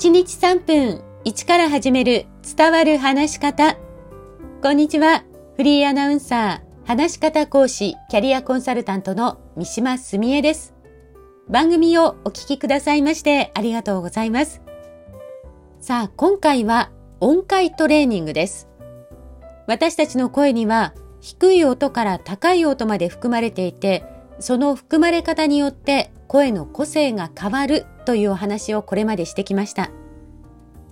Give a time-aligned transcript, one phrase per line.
[0.00, 2.24] 1日3分1から始める
[2.56, 3.76] 伝わる話し方。
[4.62, 5.24] こんにちは。
[5.58, 10.72] フリーアナウンサー、話し方講師、キャリアコンサルタントの三島澄江です。
[11.50, 14.62] 番組をお聞きくださいましてありがとうございます。
[15.80, 16.90] さあ、今回は
[17.20, 18.70] 音階トレーニングです。
[19.66, 24.06] 私たちの声には低い音から高い音まで含まれていて、
[24.38, 29.92] その含まれ方によって声の個性が変わるというお話をこれまでしてきました。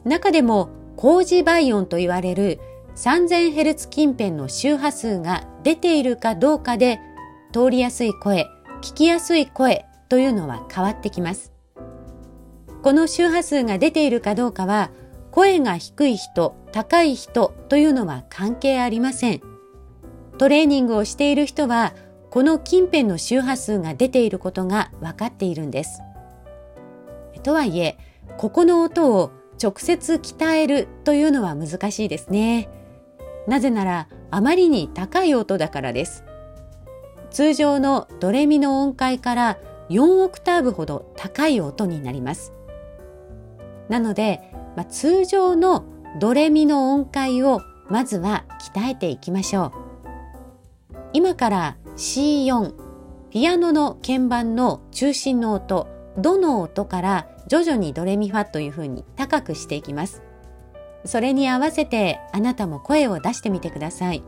[0.04, 2.60] 中でも工事倍音と言われる
[2.94, 7.00] 3000Hz 近辺の周波数が出ているかどうかで
[7.52, 8.46] 通りやすい声、
[8.82, 11.52] 聞きやすい声というのは変わってきます。
[12.84, 14.92] この周波数が出ているかどうかは
[15.32, 19.40] 声が低い人、高い人というのは関係ありません。
[20.38, 21.94] トレーニングをしている人は
[22.30, 26.00] この近辺の周波数が出ていることが分かっているんです。
[27.48, 27.96] とはいえ、
[28.36, 32.68] ここの音を直接鍛えるというのは難しいですね。
[33.46, 36.24] なぜなら、あまりに高い音だからです。
[37.30, 42.52] 通常のドレミの音階から4オクターブほど高い音になります。
[43.88, 45.86] なので、まあ、通常の
[46.20, 49.72] ドレミの音階をまずは鍛えていきましょう。
[51.14, 52.74] 今から C4
[53.30, 55.88] ピアノの鍵盤の中心の音
[56.18, 60.22] どの音から徐々にドレミファというふうに高くしていきます。
[61.04, 64.24] それに合わせてあなたも声を出してみてください。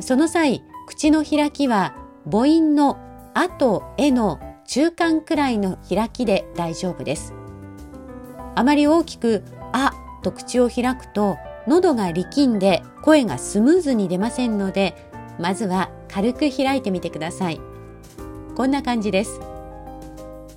[0.00, 1.94] その際口の開きは
[2.30, 2.98] 母音の
[3.32, 7.32] 「あ」と「え」の中間くらいの開きで大丈夫です。
[8.56, 9.92] あまり大きく「あ」
[10.24, 17.60] と口を開くと喉が力んで声がスムーズに出ませんのでまずは軽く開いてみてください。
[18.56, 19.40] こんな感じです。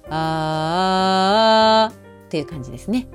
[0.09, 3.07] あーという感じですね。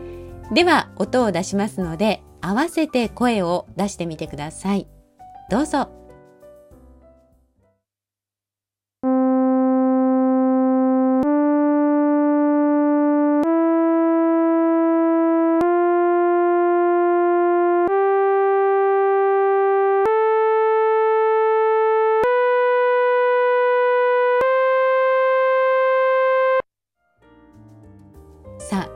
[0.52, 4.86] では音を出しますので合わせて声を出してみてください。
[5.50, 6.03] どうぞ。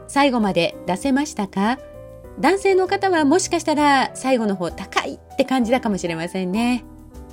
[0.08, 1.78] 最後まで出せましたか？
[2.40, 6.84] 男性の方はもしかしたら最後の方高いって感じだかもしれませんね。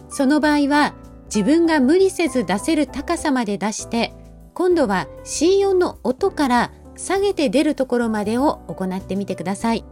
[0.10, 0.94] その場合は
[1.26, 4.14] 自分が無理せず出せる高さまで出して
[4.54, 9.84] 今度は C4 の音から下げて出るところまでを行ってみてください。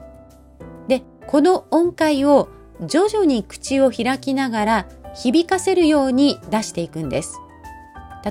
[0.88, 2.50] で、この音階を
[2.86, 7.40] 徐々に口を開きながら響かせるように出していくんです。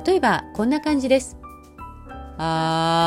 [0.05, 1.37] 例えばこんな感じです。
[2.39, 3.02] あ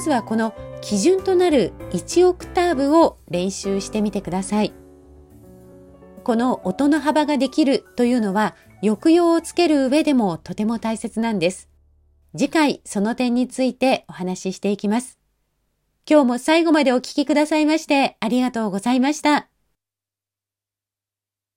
[0.00, 4.72] まずはこの基準となる1オクターブを練習してみてください。
[6.24, 11.68] この音の幅ができるというのは抑揚をつける上でもとても大切なんです。
[12.34, 15.18] 次回その点についてお話ししていきます。
[16.08, 19.49] 今日も最後までお聴きくださいましてありがとうございました。